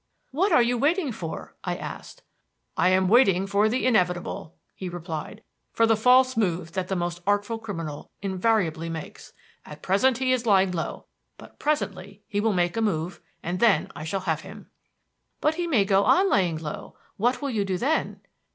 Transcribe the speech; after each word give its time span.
"What 0.31 0.51
are 0.51 0.63
you 0.63 0.79
waiting 0.79 1.11
for?" 1.11 1.55
I 1.63 1.75
asked. 1.75 2.23
"I 2.75 2.89
am 2.89 3.07
waiting 3.07 3.45
for 3.45 3.69
the 3.69 3.85
inevitable," 3.85 4.55
he 4.73 4.89
replied; 4.89 5.43
"for 5.73 5.85
the 5.85 5.95
false 5.95 6.35
move 6.35 6.71
that 6.71 6.87
the 6.87 6.95
most 6.95 7.19
artful 7.27 7.59
criminal 7.59 8.09
invariably 8.19 8.89
makes. 8.89 9.31
At 9.63 9.83
present 9.83 10.17
he 10.17 10.31
is 10.33 10.47
lying 10.47 10.71
low; 10.71 11.05
but 11.37 11.59
presently 11.59 12.23
he 12.27 12.39
will 12.39 12.51
make 12.53 12.75
a 12.75 12.81
move, 12.81 13.21
and 13.43 13.59
then 13.59 13.91
I 13.95 14.03
shall 14.03 14.21
have 14.21 14.41
him." 14.41 14.71
"But 15.39 15.53
he 15.53 15.67
may 15.67 15.85
go 15.85 16.03
on 16.03 16.31
lying 16.31 16.57
low. 16.57 16.97
What 17.17 17.39
will 17.43 17.51
you 17.51 17.63
do 17.63 17.77
then?" 17.77 18.21